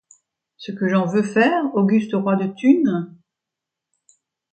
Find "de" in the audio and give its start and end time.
2.35-2.47